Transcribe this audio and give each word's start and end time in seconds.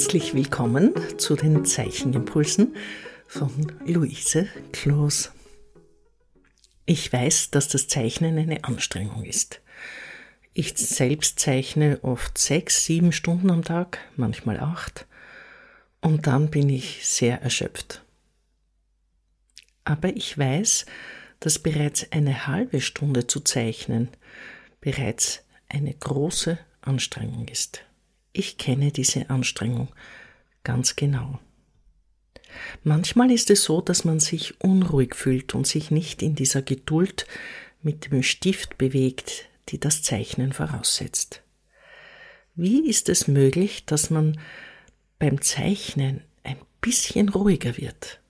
Herzlich 0.00 0.32
willkommen 0.32 0.94
zu 1.18 1.36
den 1.36 1.66
Zeichenimpulsen 1.66 2.74
von 3.26 3.70
Luise 3.84 4.48
Kloos. 4.72 5.30
Ich 6.86 7.12
weiß, 7.12 7.50
dass 7.50 7.68
das 7.68 7.86
Zeichnen 7.86 8.38
eine 8.38 8.64
Anstrengung 8.64 9.24
ist. 9.26 9.60
Ich 10.54 10.72
selbst 10.78 11.38
zeichne 11.38 11.98
oft 12.00 12.38
sechs, 12.38 12.86
sieben 12.86 13.12
Stunden 13.12 13.50
am 13.50 13.62
Tag, 13.62 13.98
manchmal 14.16 14.58
acht, 14.58 15.06
und 16.00 16.26
dann 16.26 16.50
bin 16.50 16.70
ich 16.70 17.06
sehr 17.06 17.42
erschöpft. 17.42 18.02
Aber 19.84 20.16
ich 20.16 20.38
weiß, 20.38 20.86
dass 21.40 21.58
bereits 21.58 22.10
eine 22.10 22.46
halbe 22.46 22.80
Stunde 22.80 23.26
zu 23.26 23.40
zeichnen 23.40 24.08
bereits 24.80 25.44
eine 25.68 25.92
große 25.92 26.58
Anstrengung 26.80 27.48
ist. 27.48 27.84
Ich 28.32 28.58
kenne 28.58 28.92
diese 28.92 29.30
Anstrengung 29.30 29.88
ganz 30.62 30.96
genau. 30.96 31.40
Manchmal 32.82 33.30
ist 33.30 33.50
es 33.50 33.64
so, 33.64 33.80
dass 33.80 34.04
man 34.04 34.20
sich 34.20 34.60
unruhig 34.60 35.14
fühlt 35.14 35.54
und 35.54 35.66
sich 35.66 35.90
nicht 35.90 36.22
in 36.22 36.34
dieser 36.34 36.62
Geduld 36.62 37.26
mit 37.82 38.10
dem 38.10 38.22
Stift 38.22 38.78
bewegt, 38.78 39.48
die 39.68 39.78
das 39.78 40.02
Zeichnen 40.02 40.52
voraussetzt. 40.52 41.42
Wie 42.54 42.88
ist 42.88 43.08
es 43.08 43.28
möglich, 43.28 43.84
dass 43.86 44.10
man 44.10 44.38
beim 45.18 45.40
Zeichnen 45.40 46.22
ein 46.42 46.58
bisschen 46.80 47.28
ruhiger 47.28 47.76
wird? 47.76 48.20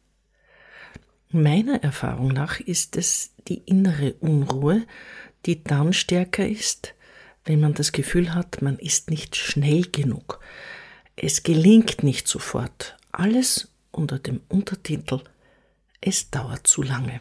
Meiner 1.31 1.83
Erfahrung 1.83 2.29
nach 2.29 2.61
ist 2.61 2.97
es 2.97 3.33
die 3.49 3.59
innere 3.59 4.15
Unruhe, 4.15 4.87
die 5.47 5.63
dann 5.63 5.93
stärker 5.93 6.47
ist, 6.47 6.95
wenn 7.45 7.61
man 7.61 7.75
das 7.75 7.93
Gefühl 7.93 8.35
hat, 8.35 8.63
man 8.63 8.79
ist 8.79 9.11
nicht 9.11 9.37
schnell 9.37 9.83
genug. 9.83 10.41
Es 11.17 11.43
gelingt 11.43 12.03
nicht 12.03 12.29
sofort. 12.29 12.97
Alles 13.13 13.73
unter 13.91 14.19
dem 14.19 14.41
Untertitel 14.49 15.21
Es 16.01 16.31
dauert 16.31 16.67
zu 16.67 16.83
lange. 16.83 17.21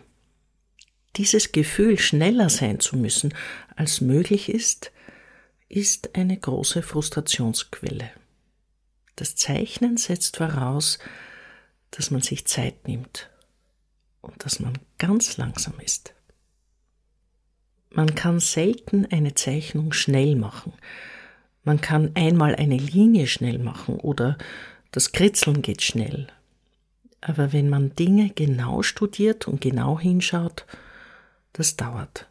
Dieses 1.15 1.51
Gefühl, 1.51 1.97
schneller 1.97 2.49
sein 2.49 2.79
zu 2.79 2.95
müssen, 2.95 3.33
als 3.75 4.01
möglich 4.01 4.49
ist, 4.49 4.91
ist 5.67 6.15
eine 6.15 6.37
große 6.37 6.81
Frustrationsquelle. 6.81 8.11
Das 9.15 9.35
Zeichnen 9.35 9.97
setzt 9.97 10.37
voraus, 10.37 10.99
dass 11.91 12.11
man 12.11 12.21
sich 12.21 12.45
Zeit 12.45 12.87
nimmt 12.87 13.29
und 14.21 14.45
dass 14.45 14.59
man 14.59 14.77
ganz 14.97 15.37
langsam 15.37 15.79
ist. 15.79 16.13
Man 17.91 18.13
kann 18.15 18.39
selten 18.39 19.07
eine 19.07 19.33
Zeichnung 19.33 19.93
schnell 19.93 20.35
machen. 20.35 20.73
Man 21.63 21.81
kann 21.81 22.11
einmal 22.15 22.55
eine 22.55 22.77
Linie 22.77 23.27
schnell 23.27 23.59
machen 23.59 23.95
oder 23.95 24.37
das 24.91 25.11
Kritzeln 25.11 25.61
geht 25.61 25.81
schnell. 25.81 26.27
Aber 27.21 27.51
wenn 27.51 27.69
man 27.69 27.95
Dinge 27.95 28.29
genau 28.29 28.81
studiert 28.81 29.47
und 29.47 29.61
genau 29.61 29.99
hinschaut, 29.99 30.65
das 31.53 31.75
dauert. 31.75 32.27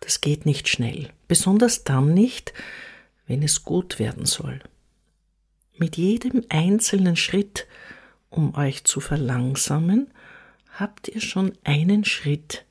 Das 0.00 0.20
geht 0.20 0.46
nicht 0.46 0.68
schnell. 0.68 1.10
Besonders 1.26 1.84
dann 1.84 2.12
nicht, 2.12 2.52
wenn 3.26 3.42
es 3.42 3.64
gut 3.64 3.98
werden 3.98 4.26
soll. 4.26 4.60
Mit 5.76 5.96
jedem 5.96 6.44
einzelnen 6.48 7.16
Schritt, 7.16 7.66
um 8.30 8.54
euch 8.56 8.84
zu 8.84 9.00
verlangsamen, 9.00 10.08
habt 10.78 11.08
ihr 11.08 11.20
schon 11.20 11.52
einen 11.64 12.04
Schritt 12.04 12.64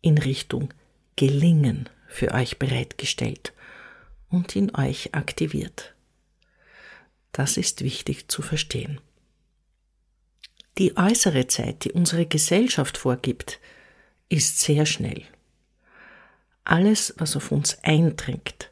in 0.00 0.18
Richtung 0.18 0.72
Gelingen 1.18 1.88
für 2.06 2.32
euch 2.32 2.60
bereitgestellt 2.60 3.52
und 4.28 4.54
in 4.54 4.72
euch 4.76 5.16
aktiviert. 5.16 5.96
Das 7.32 7.56
ist 7.56 7.82
wichtig 7.82 8.28
zu 8.28 8.40
verstehen. 8.40 9.00
Die 10.78 10.96
äußere 10.96 11.48
Zeit, 11.48 11.82
die 11.82 11.90
unsere 11.90 12.24
Gesellschaft 12.24 12.98
vorgibt, 12.98 13.58
ist 14.28 14.60
sehr 14.60 14.86
schnell. 14.86 15.24
Alles, 16.62 17.12
was 17.18 17.34
auf 17.34 17.50
uns 17.50 17.78
eindringt, 17.82 18.70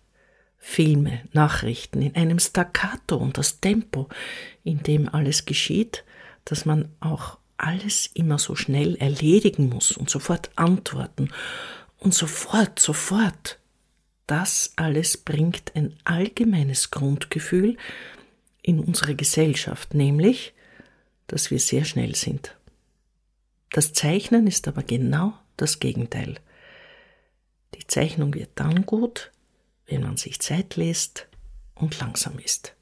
Filme, 0.56 1.24
Nachrichten 1.32 2.00
in 2.00 2.14
einem 2.14 2.38
Staccato 2.38 3.16
und 3.16 3.38
das 3.38 3.58
Tempo, 3.58 4.08
in 4.62 4.84
dem 4.84 5.08
alles 5.08 5.46
geschieht, 5.46 6.04
dass 6.44 6.64
man 6.64 6.94
auch 7.00 7.38
alles 7.56 8.06
immer 8.14 8.38
so 8.38 8.54
schnell 8.54 8.94
erledigen 8.94 9.68
muss 9.68 9.96
und 9.96 10.10
sofort 10.10 10.50
antworten 10.54 11.30
und 11.98 12.14
sofort, 12.14 12.78
sofort. 12.78 13.58
Das 14.26 14.72
alles 14.76 15.16
bringt 15.16 15.74
ein 15.76 15.96
allgemeines 16.04 16.90
Grundgefühl 16.90 17.76
in 18.62 18.80
unsere 18.80 19.14
Gesellschaft, 19.14 19.94
nämlich, 19.94 20.52
dass 21.28 21.50
wir 21.50 21.60
sehr 21.60 21.84
schnell 21.84 22.14
sind. 22.14 22.56
Das 23.70 23.92
Zeichnen 23.92 24.46
ist 24.46 24.68
aber 24.68 24.82
genau 24.82 25.34
das 25.56 25.78
Gegenteil. 25.78 26.40
Die 27.74 27.86
Zeichnung 27.86 28.34
wird 28.34 28.50
dann 28.56 28.86
gut, 28.86 29.32
wenn 29.86 30.02
man 30.02 30.16
sich 30.16 30.40
Zeit 30.40 30.76
lässt 30.76 31.28
und 31.74 31.98
langsam 32.00 32.38
ist. 32.38 32.74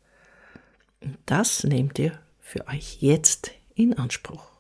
Und 1.01 1.19
das 1.27 1.65
nehmt 1.65 1.99
ihr 1.99 2.19
für 2.41 2.67
euch 2.69 3.03
jetzt 3.03 3.51
in 3.75 3.99
Anspruch. 3.99 4.54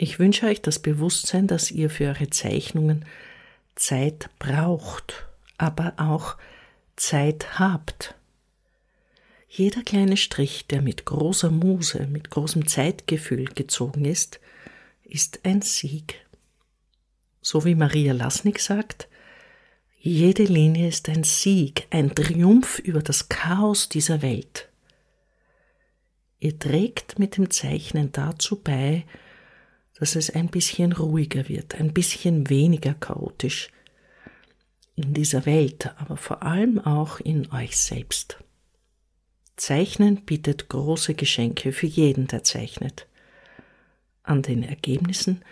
Ich 0.00 0.20
wünsche 0.20 0.46
euch 0.46 0.62
das 0.62 0.78
Bewusstsein, 0.78 1.48
dass 1.48 1.72
ihr 1.72 1.90
für 1.90 2.06
eure 2.06 2.30
Zeichnungen 2.30 3.04
Zeit 3.74 4.30
braucht, 4.38 5.26
aber 5.56 5.94
auch 5.96 6.36
Zeit 6.94 7.58
habt. 7.58 8.14
Jeder 9.48 9.82
kleine 9.82 10.16
Strich, 10.16 10.68
der 10.68 10.82
mit 10.82 11.04
großer 11.04 11.50
Muse, 11.50 12.06
mit 12.06 12.30
großem 12.30 12.68
Zeitgefühl 12.68 13.46
gezogen 13.46 14.04
ist, 14.04 14.38
ist 15.02 15.40
ein 15.42 15.62
Sieg. 15.62 16.24
So 17.42 17.64
wie 17.64 17.74
Maria 17.74 18.12
Lasnik 18.12 18.60
sagt, 18.60 19.08
jede 19.98 20.44
Linie 20.44 20.86
ist 20.88 21.08
ein 21.08 21.24
Sieg, 21.24 21.88
ein 21.90 22.14
Triumph 22.14 22.78
über 22.78 23.02
das 23.02 23.28
Chaos 23.28 23.88
dieser 23.88 24.22
Welt. 24.22 24.68
Ihr 26.38 26.56
trägt 26.56 27.18
mit 27.18 27.36
dem 27.36 27.50
Zeichnen 27.50 28.12
dazu 28.12 28.62
bei, 28.62 29.04
dass 29.98 30.16
es 30.16 30.30
ein 30.30 30.48
bisschen 30.48 30.92
ruhiger 30.92 31.48
wird, 31.48 31.74
ein 31.74 31.92
bisschen 31.92 32.48
weniger 32.48 32.94
chaotisch 32.94 33.70
in 34.94 35.14
dieser 35.14 35.46
Welt, 35.46 35.92
aber 35.98 36.16
vor 36.16 36.42
allem 36.42 36.78
auch 36.78 37.20
in 37.20 37.50
euch 37.52 37.76
selbst. 37.76 38.38
Zeichnen 39.56 40.24
bietet 40.24 40.68
große 40.68 41.14
Geschenke 41.14 41.72
für 41.72 41.86
jeden, 41.86 42.28
der 42.28 42.44
zeichnet. 42.44 43.06
An 44.22 44.42
den 44.42 44.62
Ergebnissen 44.62 45.42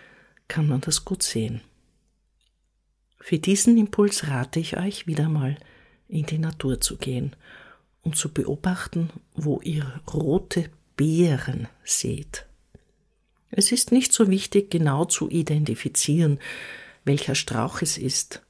kann 0.47 0.67
man 0.67 0.81
das 0.81 1.03
gut 1.03 1.23
sehen. 1.23 1.61
Für 3.19 3.39
diesen 3.39 3.77
Impuls 3.77 4.27
rate 4.27 4.59
ich 4.59 4.77
euch 4.77 5.07
wieder 5.07 5.27
mal 5.27 5.57
in 6.07 6.25
die 6.25 6.37
Natur 6.37 6.79
zu 6.79 6.95
gehen 6.95 7.35
und 8.01 8.15
zu 8.15 8.33
beobachten, 8.33 9.09
wo 9.33 9.59
ihr 9.61 10.01
rote 10.13 10.69
Beeren 10.95 11.67
seht. 11.83 12.45
Es 13.49 13.71
ist 13.71 13.91
nicht 13.91 14.13
so 14.13 14.29
wichtig, 14.29 14.69
genau 14.71 15.05
zu 15.05 15.29
identifizieren, 15.29 16.39
welcher 17.05 17.35
Strauch 17.35 17.81
es 17.81 17.97
ist. 17.97 18.41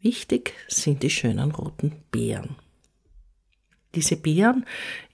Wichtig 0.00 0.54
sind 0.68 1.02
die 1.02 1.10
schönen 1.10 1.50
roten 1.50 2.02
Beeren. 2.10 2.56
Diese 3.94 4.16
Beeren 4.16 4.64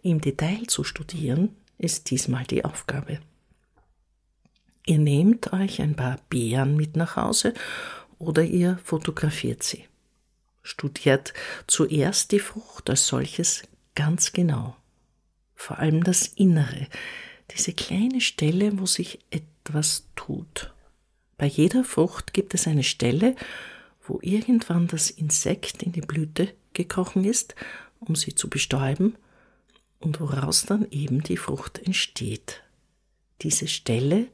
im 0.03 0.21
Detail 0.21 0.67
zu 0.67 0.85
studieren, 0.85 1.57
ist 1.79 2.11
diesmal 2.11 2.45
die 2.45 2.65
Aufgabe. 2.65 3.21
Ihr 4.87 4.99
nehmt 4.99 5.53
euch 5.53 5.81
ein 5.83 5.97
paar 5.97 6.19
Beeren 6.31 6.77
mit 6.77 6.97
nach 6.97 7.17
Hause 7.17 7.55
oder 8.19 8.45
ihr 8.45 8.79
fotografiert 8.85 9.63
sie. 9.63 9.85
Studiert 10.63 11.35
zuerst 11.67 12.33
die 12.33 12.39
Frucht 12.39 12.89
als 12.89 13.07
solches 13.07 13.63
ganz 13.95 14.33
genau. 14.33 14.77
Vor 15.55 15.79
allem 15.79 16.05
das 16.05 16.29
Innere, 16.29 16.87
diese 17.51 17.73
kleine 17.73 18.21
Stelle, 18.21 18.79
wo 18.79 18.87
sich 18.87 19.21
etwas 19.31 20.09
tut. 20.17 20.73
Bei 21.39 21.47
jeder 21.47 21.85
Frucht 21.85 22.33
gibt 22.33 22.55
es 22.55 22.67
eine 22.67 22.83
Stelle, 22.83 23.37
wo 24.07 24.19
irgendwann 24.23 24.87
das 24.87 25.11
Insekt 25.11 25.83
in 25.83 25.93
die 25.93 26.01
Blüte 26.01 26.53
gekrochen 26.73 27.25
ist, 27.25 27.55
um 28.01 28.15
sie 28.17 28.35
zu 28.35 28.49
bestäuben, 28.49 29.17
und 29.99 30.21
woraus 30.21 30.67
dann 30.67 30.91
eben 30.91 31.23
die 31.23 31.37
Frucht 31.37 31.79
entsteht. 31.79 32.63
Diese 33.43 33.67
Stelle, 33.67 34.29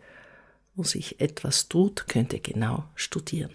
wo 0.75 0.83
sich 0.83 1.21
etwas 1.21 1.69
tut, 1.69 2.09
könnt 2.09 2.33
ihr 2.33 2.41
genau 2.41 2.85
studieren. 2.95 3.53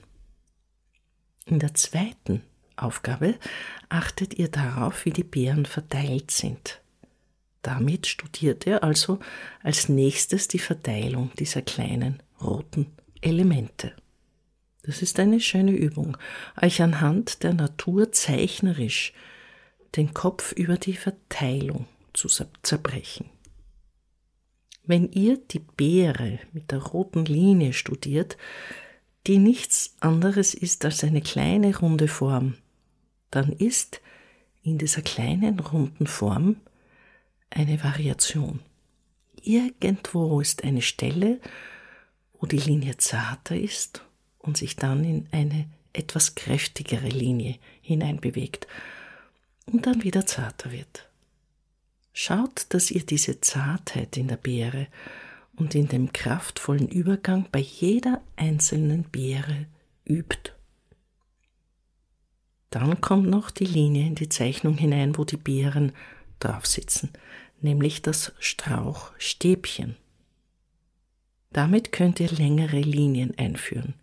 In 1.46 1.60
der 1.60 1.74
zweiten 1.74 2.44
Aufgabe 2.76 3.36
achtet 3.90 4.38
ihr 4.38 4.50
darauf, 4.50 5.06
wie 5.06 5.12
die 5.12 5.24
Beeren 5.24 5.66
verteilt 5.66 6.32
sind. 6.32 6.82
Damit 7.68 8.08
studiert 8.08 8.66
er 8.66 8.82
also 8.82 9.20
als 9.62 9.90
nächstes 9.90 10.48
die 10.48 10.58
Verteilung 10.58 11.32
dieser 11.38 11.62
kleinen 11.62 12.24
roten 12.42 12.94
Elemente. 13.20 13.94
Das 14.84 15.02
ist 15.02 15.20
eine 15.20 15.42
schöne 15.42 15.74
Übung, 15.74 16.16
euch 16.62 16.82
anhand 16.82 17.44
der 17.44 17.54
Natur 17.54 18.14
zeichnerisch 18.14 19.12
den 19.98 20.14
Kopf 20.14 20.54
über 20.54 20.78
die 20.78 20.94
Verteilung 20.94 21.88
zu 22.14 22.30
zerbrechen. 22.30 23.30
Wenn 24.86 25.12
ihr 25.12 25.36
die 25.36 25.60
Beere 25.60 26.40
mit 26.54 26.72
der 26.72 26.80
roten 26.80 27.26
Linie 27.26 27.74
studiert, 27.74 28.38
die 29.28 29.40
nichts 29.40 29.94
anderes 30.00 30.54
ist 30.54 30.86
als 30.86 31.04
eine 31.04 31.22
kleine 31.22 31.78
runde 31.78 32.08
Form, 32.08 32.54
dann 33.30 33.52
ist 33.52 34.00
in 34.64 34.78
dieser 34.78 35.02
kleinen 35.02 35.60
runden 35.60 36.08
Form 36.08 36.62
eine 37.50 37.84
Variation. 37.84 38.60
Irgendwo 39.42 40.42
ist 40.42 40.64
eine 40.64 40.82
Stelle, 40.82 41.40
wo 42.40 42.46
die 42.46 42.58
Linie 42.58 42.98
zarter 42.98 43.56
ist 43.56 44.04
und 44.40 44.58
sich 44.58 44.76
dann 44.76 45.04
in 45.04 45.28
eine 45.32 45.70
etwas 45.94 46.36
kräftigere 46.36 47.10
Linie 47.10 47.58
hineinbewegt 47.82 48.68
und 49.66 49.86
dann 49.86 50.04
wieder 50.04 50.26
zarter 50.26 50.72
wird. 50.72 51.10
Schaut, 52.14 52.66
dass 52.70 52.92
ihr 52.92 53.06
diese 53.06 53.42
Zartheit 53.42 54.18
in 54.18 54.28
der 54.28 54.38
Beere 54.38 54.88
und 55.56 55.76
in 55.76 55.88
dem 55.88 56.14
kraftvollen 56.14 56.88
Übergang 56.88 57.48
bei 57.52 57.60
jeder 57.60 58.22
einzelnen 58.36 59.04
Beere 59.04 59.68
übt. 60.06 60.52
Dann 62.70 63.02
kommt 63.02 63.30
noch 63.30 63.50
die 63.50 63.66
Linie 63.66 64.08
in 64.08 64.16
die 64.16 64.30
Zeichnung 64.30 64.78
hinein, 64.78 65.18
wo 65.18 65.26
die 65.26 65.38
Beeren 65.38 65.94
drauf 66.40 66.66
sitzen, 66.66 67.12
nämlich 67.62 68.02
das 68.02 68.34
Strauchstäbchen. 68.40 69.96
Damit 71.52 71.92
könnt 71.92 72.20
ihr 72.20 72.30
längere 72.30 72.80
Linien 72.80 73.38
einführen. 73.38 73.96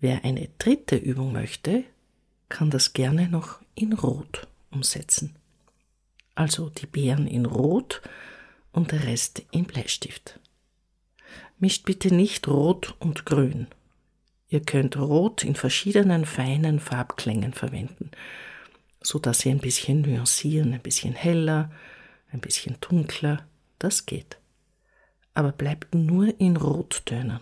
Wer 0.00 0.24
eine 0.24 0.48
dritte 0.58 0.96
Übung 0.96 1.32
möchte, 1.32 1.84
kann 2.48 2.70
das 2.70 2.92
gerne 2.92 3.28
noch 3.28 3.60
in 3.74 3.92
Rot 3.92 4.46
umsetzen. 4.70 5.34
Also 6.34 6.68
die 6.68 6.86
Beeren 6.86 7.26
in 7.26 7.46
Rot 7.46 8.02
und 8.72 8.92
der 8.92 9.04
Rest 9.04 9.42
in 9.52 9.64
Bleistift. 9.64 10.38
Mischt 11.58 11.86
bitte 11.86 12.12
nicht 12.12 12.48
Rot 12.48 12.94
und 12.98 13.24
Grün. 13.24 13.68
Ihr 14.48 14.60
könnt 14.60 14.96
Rot 14.96 15.44
in 15.44 15.54
verschiedenen 15.54 16.26
feinen 16.26 16.80
Farbklängen 16.80 17.54
verwenden, 17.54 18.10
so 19.04 19.18
dass 19.18 19.44
ihr 19.44 19.52
ein 19.52 19.60
bisschen 19.60 20.00
nuancieren, 20.00 20.72
ein 20.72 20.80
bisschen 20.80 21.14
heller, 21.14 21.70
ein 22.32 22.40
bisschen 22.40 22.76
dunkler, 22.80 23.46
das 23.78 24.06
geht. 24.06 24.38
Aber 25.34 25.52
bleibt 25.52 25.94
nur 25.94 26.40
in 26.40 26.56
Rottönen 26.56 27.40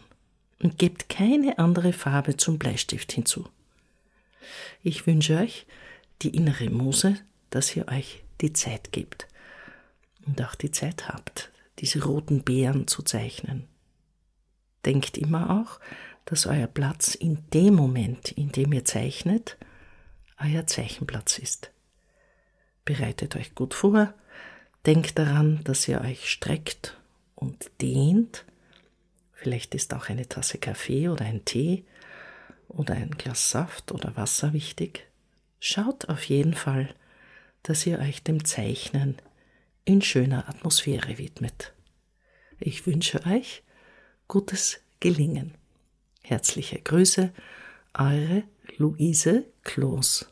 und 0.60 0.78
gebt 0.78 1.08
keine 1.08 1.58
andere 1.58 1.92
Farbe 1.92 2.36
zum 2.36 2.58
Bleistift 2.58 3.12
hinzu. 3.12 3.48
Ich 4.82 5.06
wünsche 5.06 5.38
euch 5.38 5.66
die 6.22 6.34
innere 6.36 6.68
Muse, 6.68 7.16
dass 7.50 7.76
ihr 7.76 7.88
euch 7.88 8.22
die 8.40 8.52
Zeit 8.52 8.92
gebt 8.92 9.28
und 10.26 10.42
auch 10.42 10.54
die 10.54 10.70
Zeit 10.70 11.08
habt, 11.08 11.50
diese 11.78 12.02
roten 12.04 12.42
Beeren 12.42 12.86
zu 12.86 13.02
zeichnen. 13.02 13.68
Denkt 14.84 15.16
immer 15.16 15.62
auch, 15.62 15.78
dass 16.24 16.46
euer 16.46 16.66
Platz 16.66 17.14
in 17.14 17.38
dem 17.50 17.74
Moment, 17.74 18.32
in 18.32 18.50
dem 18.50 18.72
ihr 18.72 18.84
zeichnet, 18.84 19.56
euer 20.42 20.66
Zeichenplatz 20.66 21.38
ist. 21.38 21.70
Bereitet 22.84 23.36
euch 23.36 23.54
gut 23.54 23.74
vor, 23.74 24.12
denkt 24.86 25.18
daran, 25.18 25.62
dass 25.64 25.86
ihr 25.88 26.00
euch 26.00 26.30
streckt 26.30 26.98
und 27.34 27.70
dehnt. 27.80 28.44
Vielleicht 29.32 29.74
ist 29.74 29.94
auch 29.94 30.08
eine 30.08 30.28
Tasse 30.28 30.58
Kaffee 30.58 31.08
oder 31.08 31.24
ein 31.24 31.44
Tee 31.44 31.84
oder 32.68 32.94
ein 32.94 33.10
Glas 33.12 33.50
Saft 33.50 33.92
oder 33.92 34.16
Wasser 34.16 34.52
wichtig. 34.52 35.06
Schaut 35.60 36.08
auf 36.08 36.24
jeden 36.24 36.54
Fall, 36.54 36.94
dass 37.62 37.86
ihr 37.86 37.98
euch 38.00 38.22
dem 38.22 38.44
Zeichnen 38.44 39.16
in 39.84 40.02
schöner 40.02 40.48
Atmosphäre 40.48 41.18
widmet. 41.18 41.72
Ich 42.58 42.86
wünsche 42.86 43.24
euch 43.26 43.62
gutes 44.28 44.80
Gelingen. 45.00 45.54
Herzliche 46.22 46.80
Grüße, 46.80 47.32
eure 47.94 48.44
Luise 48.76 49.44
Kloß. 49.64 50.31